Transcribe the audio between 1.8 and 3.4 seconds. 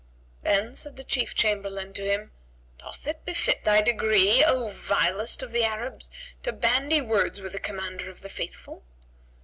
to him, "Doth it